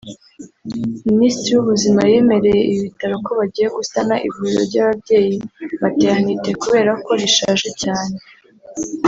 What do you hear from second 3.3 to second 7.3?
bagiye gusana ivuriro ry’ababyeyi (Matérnité) kubera ko